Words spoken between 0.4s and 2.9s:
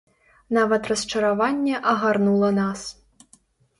Нават расчараванне агарнула нас.